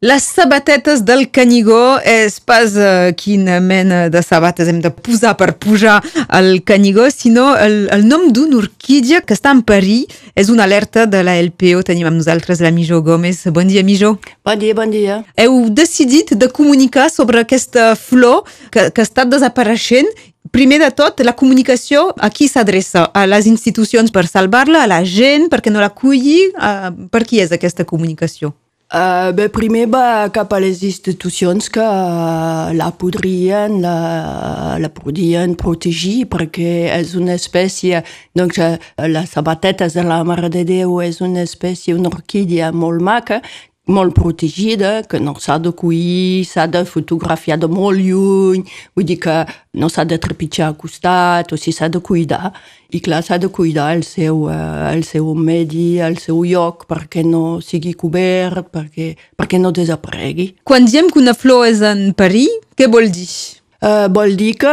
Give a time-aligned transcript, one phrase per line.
[0.00, 5.56] Les sabatetes del Canigó és pas uh, quina mena de sabates hem de posar per
[5.58, 5.96] pujar
[6.28, 10.04] al Canigó, sinó el, el nom d'una orquídia que està en perill.
[10.38, 11.82] És una alerta de la LPO.
[11.88, 13.42] Tenim amb nosaltres la Mijó Gómez.
[13.50, 14.12] Bon dia, Mijó.
[14.46, 15.18] Bon dia, bon dia.
[15.34, 20.14] Heu decidit de comunicar sobre aquesta flor que, que està desapareixent
[20.48, 23.02] Primer de tot, la comunicació a qui s'adreça?
[23.12, 26.46] A les institucions per salvar-la, a la gent perquè no la culli?
[26.54, 28.54] Uh, per qui és aquesta comunicació?
[28.88, 35.52] Uh, bé, primer va cap a les institucions que uh, la podrien, la, la podrien
[35.60, 38.00] protegir perquè és una espècie,
[38.32, 38.78] doncs uh,
[39.12, 43.42] la sabateta de la Mare de Déu és una espècie, una orquídia maca
[43.88, 48.64] molt protegida, que no s'ha de cuir, s'ha de fotografiar de molt lluny,
[48.94, 49.36] vull dir que
[49.80, 52.52] no s'ha de trepitjar a costat, o si s'ha de cuidar.
[52.92, 57.24] I clar, s'ha de cuidar el seu, eh, el seu medi, el seu lloc, perquè
[57.24, 60.54] no sigui cobert, perquè, perquè no desaparegui.
[60.64, 63.57] Quan diem que una flor és en perill, què vol dir?
[63.78, 64.70] Uh, vol dir que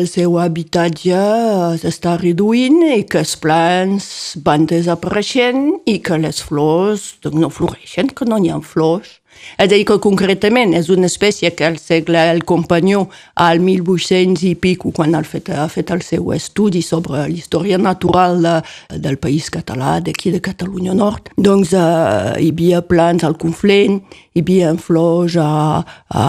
[0.00, 1.16] el seu habitatge
[1.82, 4.06] s'està reduint i que els plants
[4.46, 9.19] van desapareixent i que les flors no floreixen, que no hi ha flors.
[9.58, 14.44] És a dir, que concretament és una espècie que al segle el companyó al 1800
[14.48, 18.56] i pico, quan ha fet, ha fet el seu estudi sobre la història natural de,
[19.02, 24.00] del país català, d'aquí de Catalunya Nord, doncs uh, hi havia plants al Conflent,
[24.34, 26.24] hi havia flors a, a,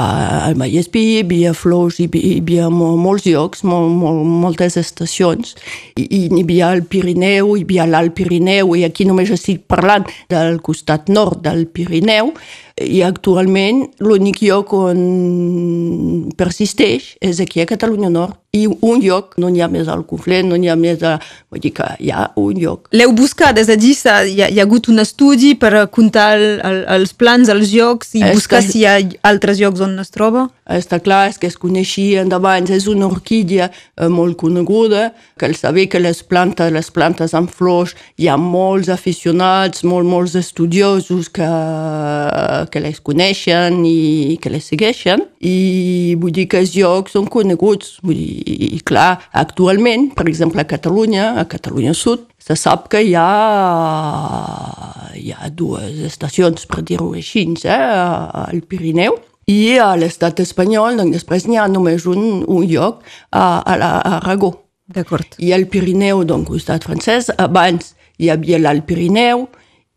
[0.47, 5.53] al Vallespí, hi havia flors, hi, hi havia molts llocs, mol, mol, moltes estacions.
[5.95, 10.59] I, hi havia el Pirineu, hi havia l'Alt Pirineu, i aquí només estic parlant del
[10.65, 12.33] costat nord del Pirineu,
[12.81, 15.01] i actualment l'únic lloc on
[16.37, 20.49] persisteix és aquí a Catalunya Nord i un lloc, no n'hi ha més al Conflent,
[20.51, 21.13] no n'hi ha més a...
[21.51, 22.89] Vull dir que hi ha un lloc.
[22.91, 26.45] L'heu buscat, és a dir, hi ha, hi ha hagut un estudi per comptar el,
[26.67, 28.73] el, els plans, els llocs i és buscar que...
[28.73, 28.97] si hi ha
[29.31, 30.49] altres llocs on es troba?
[30.71, 35.55] Està clar, és que es coneixien d'abans, és una orquídia eh, molt coneguda, que el
[35.59, 41.29] saber que les plantes, les plantes amb flors, hi ha molts aficionats, molt, molts estudiosos
[41.33, 41.49] que,
[42.71, 47.97] que les coneixen i que les segueixen, i vull dir que els llocs són coneguts,
[48.05, 53.03] vull dir, i, clar, actualment, per exemple, a Catalunya, a Catalunya Sud, se sap que
[53.05, 53.27] hi ha,
[55.17, 57.81] hi ha dues estacions, per dir-ho així, eh,
[58.45, 63.61] al Pirineu, i a l'estat espanyol, doncs després n'hi ha només un, un lloc a,
[63.61, 64.53] a, Aragó.
[64.91, 65.37] D'acord.
[65.39, 69.47] I al Pirineu, doncs, costat francès, abans hi havia l'Alt Pirineu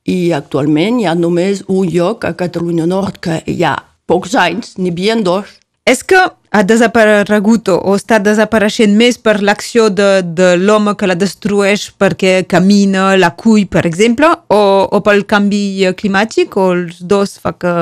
[0.06, 3.74] i actualment hi ha només un lloc a Catalunya Nord que hi ha
[4.06, 5.50] pocs anys, n'hi havia dos,
[5.84, 6.20] és que
[6.54, 12.44] ha desaparegut o està desapareixent més per l'acció de, de l'home que la destrueix perquè
[12.48, 17.74] camina, la cull, per exemple, o, o pel canvi climàtic, o els dos fa que...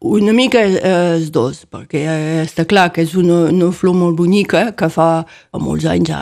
[0.00, 2.06] Una mica els dos, perquè
[2.40, 5.26] està clar que és una, una flor molt bonica que fa
[5.60, 6.14] molts anys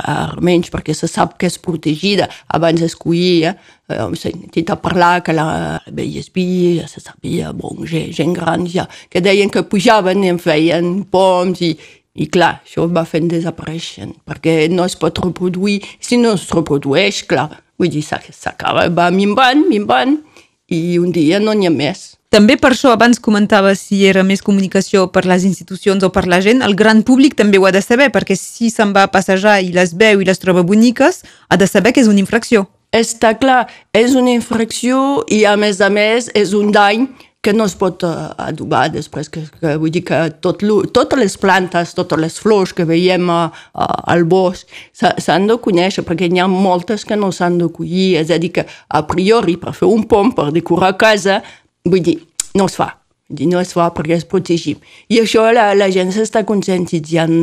[0.42, 2.26] menys perquè se sap que és protegida.
[2.58, 3.52] Abans es collia,
[3.86, 9.22] eh, s'ha sentit a parlar que la Bellespi se sabia, bon, gent gran ja, que
[9.22, 11.70] deien que pujaven i en feien poms i,
[12.18, 15.84] i clar, això va fent desaparèixer, perquè no es pot reproduir.
[16.02, 20.18] Si no es reprodueix, clar, vull dir, s'acaba, va minvant, minvant,
[20.66, 22.17] i un dia no n'hi ha més.
[22.28, 26.42] També per això abans comentava si era més comunicació per les institucions o per la
[26.44, 29.62] gent, el gran públic també ho ha de saber, perquè si se'n va a passejar
[29.64, 32.66] i les veu i les troba boniques, ha de saber que és una infracció.
[32.92, 33.62] Està clar,
[33.96, 37.06] és una infracció i a més a més és un dany
[37.40, 40.60] que no es pot uh, adobar després, que, que vull dir que tot,
[40.92, 43.38] totes les plantes, totes les flors que veiem a,
[43.72, 48.18] a, al bosc s'han de conèixer, perquè n'hi ha moltes que no s'han de collir,
[48.20, 51.38] és a dir que a priori per fer un pom, per decorar casa,
[51.90, 52.20] vull dir,
[52.54, 52.94] no es fa.
[53.28, 54.78] Dir, no es fa perquè es protegim.
[55.12, 57.34] I això la, la gent s'està conscienciant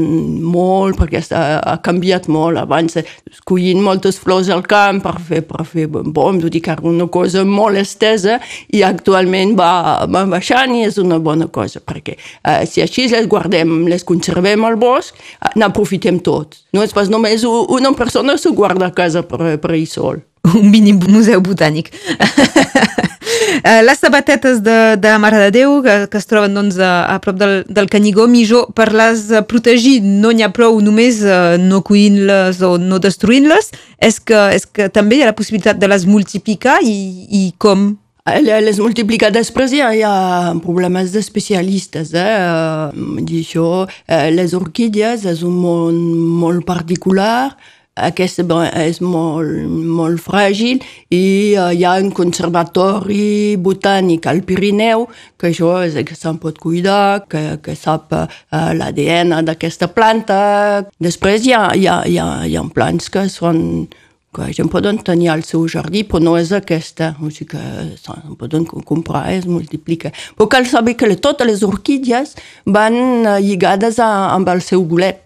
[0.42, 2.58] molt perquè està, ha canviat molt.
[2.58, 6.74] Abans es collien moltes flors al camp per fer, per fer bombs, vull dir que
[6.74, 8.40] era una cosa molt estesa
[8.74, 9.70] i actualment va,
[10.10, 14.66] va baixant i és una bona cosa perquè eh, si així les guardem, les conservem
[14.66, 16.66] al bosc, eh, n'aprofitem tots.
[16.74, 20.26] No és pas només una persona s'ho guarda a casa per, per ell sol.
[20.50, 21.94] Un mini museu botànic.
[23.64, 27.20] Eh, les sabatetes de, de Mare de Déu, que, que es troben doncs, a, a
[27.24, 31.82] prop del, del Canigó, Mijó, per les protegir no n'hi ha prou només uh, no
[31.86, 33.72] cuint-les o no destruint-les,
[34.04, 36.98] és que, és que també hi ha la possibilitat de les multiplicar i,
[37.30, 37.94] i com?
[38.26, 42.10] Les multiplicar després hi ha, hi ha problemes d'especialistes.
[42.18, 42.32] Eh?
[43.22, 43.86] Això,
[44.34, 46.00] les orquídies és un món
[46.42, 47.54] molt particular,
[47.96, 48.44] aquesta
[48.76, 50.82] és molt, molt fràgil
[51.16, 55.08] i uh, hi ha un conservatori botànic al Pirineu
[55.40, 60.84] que això és que se'n pot cuidar, que, que sap uh, l'ADN d'aquesta planta.
[61.00, 63.88] Després hi ha, hi, ha, hi, ha, hi ha plants que són
[64.36, 67.14] que la gent poden tenir al seu jardí, però no és aquesta.
[67.24, 67.62] O sigui que
[68.02, 70.12] se'n poden comprar, es multiplica.
[70.36, 72.36] Però cal saber que totes les orquídies
[72.68, 75.25] van lligades a, amb el seu bolet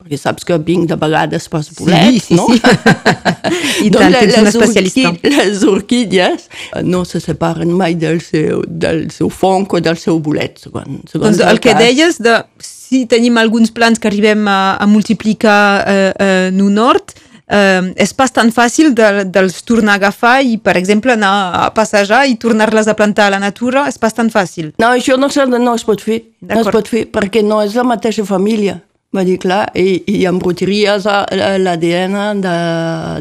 [0.00, 2.46] perquè saps que vinc de vegades pels bolets, sí, sí, no?
[2.48, 3.86] Sí.
[3.86, 5.12] I tant, ets una especialista.
[5.36, 6.48] les orquídies
[6.88, 11.36] no se separen mai del seu, del seu fonc o del seu bolet, segons, segons
[11.36, 11.82] doncs el, el que cas.
[11.84, 16.80] deies de si tenim alguns plans que arribem a, a multiplicar eh, eh, en un
[16.80, 17.14] hort,
[17.46, 21.70] eh, és pas tan fàcil de, dels tornar a agafar i, per exemple, anar a
[21.76, 24.72] passejar i tornar-les a plantar a la natura, és pas tan fàcil.
[24.80, 25.28] No, això no,
[25.60, 28.80] no es pot fer, no es pot fer, perquè no és la mateixa família.
[29.16, 32.56] Va dir, clar, i, i embrutiries l'ADN de,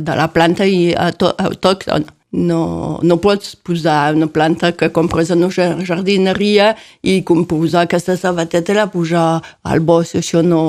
[0.05, 2.15] de la planta i autò- autòctona.
[2.31, 7.87] No, no pots posar una planta que compres en una jar- jardineria i com posar
[7.87, 10.19] aquesta sabateta la posar al bosc.
[10.19, 10.59] Això no,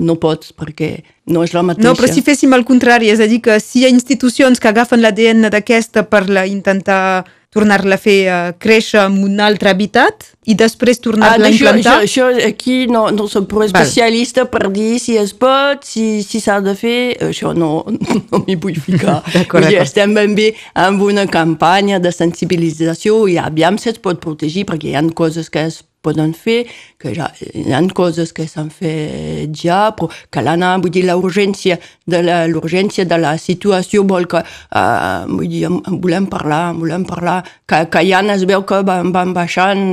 [0.00, 0.94] no pots perquè
[1.28, 1.90] no és la mateixa.
[1.90, 4.72] No, però si féssim el contrari, és a dir, que si hi ha institucions que
[4.72, 7.26] agafen l'ADN d'aquesta per la, intentar
[7.58, 11.66] tornar-la a fer uh, créixer en un altre habitat i després tornar-la a Ah, això,
[11.66, 11.96] implantar...
[12.04, 13.68] això, això, aquí no, no soc prou Val.
[13.68, 17.84] especialista per dir si es pot, si si s'ha de fer, això no,
[18.30, 19.18] no m'hi vull ficar.
[19.52, 24.20] Vull dir, estem ben bé amb una campanya de sensibilització i aviam si es pot
[24.22, 26.62] protegir, perquè hi ha coses que es poden fer,
[26.98, 31.18] que ja, hi ha coses que s'han fet ja, però cal anar, vull dir, la
[31.20, 31.78] urgència
[32.08, 35.68] de la, l'urgència de la situació vol que, uh, vull dir,
[36.02, 39.84] volem parlar, volem parlar, que, que ja es veu que van, van baixant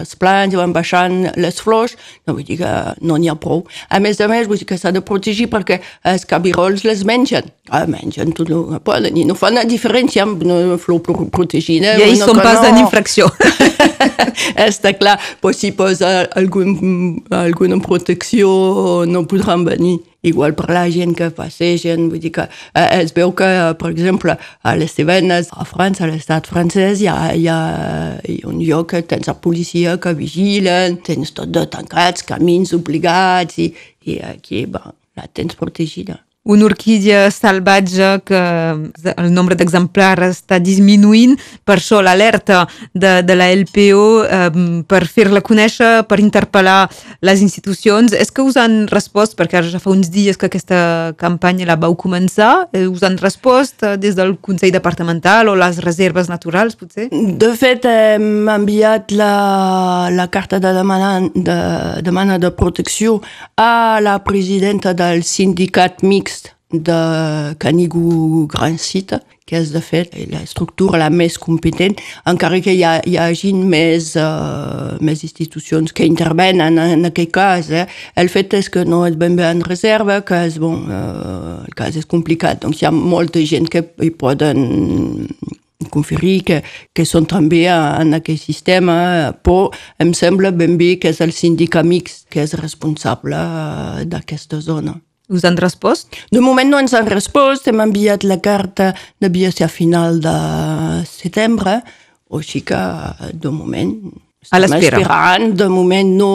[0.00, 1.96] els plants, van baixant les flors,
[2.26, 2.72] no vull dir que
[3.06, 3.64] no n'hi ha prou.
[3.88, 5.80] A més a més, vull dir que s'ha de protegir perquè
[6.10, 7.50] els cabirols les mengen.
[7.70, 11.28] Ah, mengen tot el que poden i no fan la diferència amb una flor pro-
[11.30, 11.94] protegida.
[12.00, 12.68] I ells una són pas no.
[12.70, 13.30] en infracció.
[14.68, 15.09] Està clar,
[15.40, 19.98] però si posa algun, alguna protecció no podran venir.
[20.22, 23.48] Igual per la gent que passegen, vull dir que eh, es veu que,
[23.80, 27.60] per exemple, a les Cevenes, a França, a l'estat francès, hi ha, hi, ha,
[28.28, 32.76] hi ha un lloc que tens la policia que vigilen, tens tot de tancats, camins
[32.76, 33.72] obligats, i,
[34.04, 36.20] i aquí, bon, la tens protegida.
[36.42, 38.40] Una orquídia salvatge que
[39.16, 41.34] el nombre d'exemplars està disminuint,
[41.68, 42.62] per això l'alerta
[42.94, 44.48] de, de la LPO eh,
[44.88, 46.88] per fer-la conèixer, per interpel·lar
[47.20, 48.14] les institucions.
[48.16, 51.94] És que us han respost, perquè ja fa uns dies que aquesta campanya la vau
[52.00, 57.10] començar, eh, us han respost eh, des del Consell Departamental o les reserves naturals, potser?
[57.12, 61.60] De fet, hem enviat la, la carta de demana, de
[62.06, 63.20] demana de protecció
[63.60, 66.39] a la presidenta del sindicat mixt
[66.72, 67.56] de
[68.48, 71.96] Grand Site, que és de fet l'estructura la més competent,
[72.30, 77.70] encara que hi, ha, hi hagi més, uh, més institucions que intervenen en, en cas.
[77.74, 77.86] Eh?
[78.14, 81.74] El fet és que no és ben bé en reserva, que és, bon, uh, el
[81.74, 84.68] cas és complicat, doncs hi ha molta gent que hi poden
[85.90, 86.62] conferir que,
[86.94, 91.80] que són també en aquest sistema, però em sembla ben bé que és el síndic
[91.80, 94.98] amics que és responsable eh, d'aquesta zona.
[95.30, 96.10] Us han respost?
[96.34, 98.90] De moment no ens han respost, hem enviat la carta,
[99.22, 100.34] devia ser a final de
[101.06, 101.78] setembre,
[102.30, 102.80] o així que
[103.32, 103.94] de moment
[104.50, 105.38] A l'espera.
[105.54, 106.30] de moment no,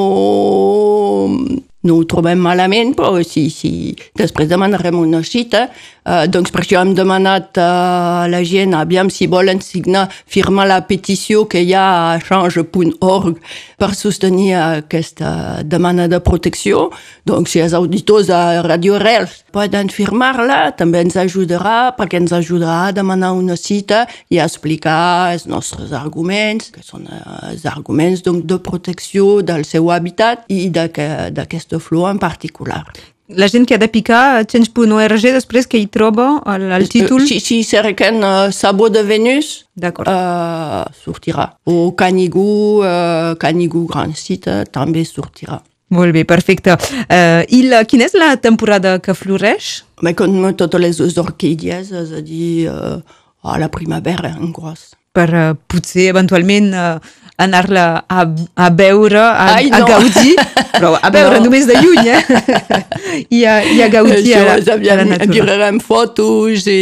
[1.86, 5.68] no ho trobem malament, però si, si després demanarem una cita,
[6.06, 10.82] eh, doncs per això hem demanat a la gent, aviam si volen signar, firmar la
[10.89, 13.42] petició que hi ha a change.org
[13.82, 16.89] per sostenir aquesta demanda de protecció.
[17.25, 22.89] Doncs si els auditors de Radio Reals poden firmar-la, també ens ajudarà, perquè ens ajudarà
[22.89, 28.24] a demanar una cita i a explicar els nostres arguments, que són eh, els arguments
[28.25, 32.86] donc, de protecció del seu habitat i d'aquesta d'aquesta flor en particular.
[33.27, 37.25] La gent que ha de picar change.org després que hi troba el, el títol...
[37.25, 41.55] Si, si cerquen uh, Sabó de Venus, uh, sortirà.
[41.65, 45.58] O Canigou, uh, Canigou Grand Site també sortirà.
[45.89, 46.77] Molt bé, perfecte.
[47.10, 49.84] Uh, I la, quina és la temporada que floreix?
[50.05, 53.01] Mais com totes les orquídies, és a dir, uh,
[53.41, 54.91] a la primavera, en gros.
[55.15, 58.24] Per uh, potser, eventualment, uh, anar-la a,
[58.56, 59.88] a veure, a, Ai, a no.
[59.89, 60.36] gaudir,
[60.80, 61.46] però a veure No.
[61.50, 62.22] només de lluny, eh?
[63.38, 65.34] I a, i a gaudir a la, Això a la natura.
[65.34, 66.80] mirarem fotos i,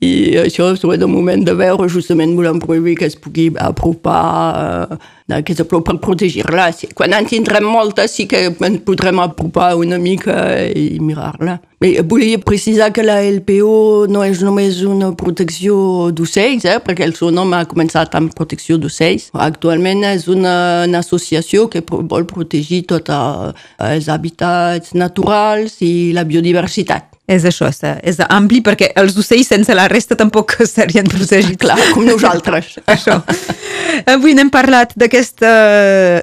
[0.00, 4.96] i això és el moment de veure, justament volem prohibir que es pugui apropar,
[5.28, 6.70] eh, que se per protegir-la.
[6.94, 11.60] Quan en tindrem moltes sí que ens podrem apropar una mica i mirar-la.
[11.80, 17.30] Volia precisar que la LPO no és només una protecció d'ocells, eh, perquè el seu
[17.30, 19.30] nom ha començat amb protecció d'ocells.
[19.34, 27.09] Actualment és una, una associació que vol protegir tots els hàbitats naturals i la biodiversitat
[27.30, 27.80] és això, és,
[28.12, 31.58] és ampli perquè els ocells sense la resta tampoc estarien protegits.
[31.60, 32.78] Clar, com nosaltres.
[32.94, 33.20] això.
[34.10, 35.50] Avui n'hem parlat d'aquesta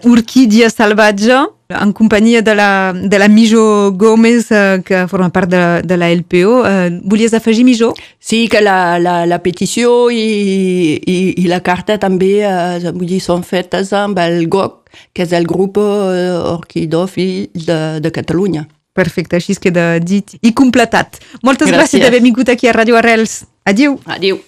[0.07, 5.81] orquídia salvatge en companyia de la, de la Mijo Gómez, eh, que forma part de,
[5.83, 6.63] de la LPO.
[6.67, 7.93] Eh, volies afegir, Mijo?
[8.19, 13.19] Sí, que la, la, la petició i, i, i la carta també eh, vull dir,
[13.23, 14.79] són fetes amb el GOC,
[15.13, 18.67] que és el grup eh, orquidòfil de, de Catalunya.
[18.97, 21.21] Perfecte, així es queda dit i completat.
[21.45, 23.43] Moltes gràcies, gràcies d'haver vingut aquí a Ràdio Arrels.
[23.69, 23.99] Adiu.
[24.09, 24.41] Adiu.